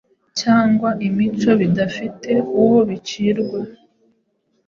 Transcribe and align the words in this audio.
cyangwa 0.39 0.89
imico 1.07 1.51
bidafite 1.61 2.31
uwo 2.61 2.79
bicirwa. 2.89 3.59